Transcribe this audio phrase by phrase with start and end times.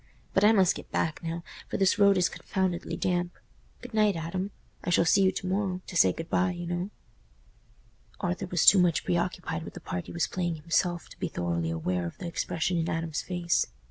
[0.33, 3.37] But I must get back now, for this road is confoundedly damp.
[3.83, 4.49] Good night, Adam.
[4.83, 6.89] I shall see you to morrow—to say good bye, you know."
[8.19, 11.69] Arthur was too much preoccupied with the part he was playing himself to be thoroughly
[11.69, 13.67] aware of the expression in Adam's face.